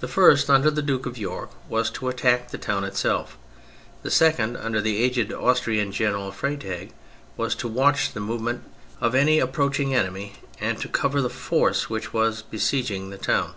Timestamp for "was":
1.66-1.88, 7.38-7.54, 12.12-12.42